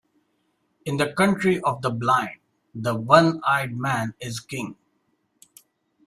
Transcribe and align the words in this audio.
In 0.83 0.97
the 0.97 1.13
country 1.13 1.61
of 1.61 1.83
the 1.83 1.91
blind, 1.91 2.39
the 2.73 2.95
one-eyed 2.95 3.77
man 3.77 4.15
is 4.19 4.39
king. 4.39 4.75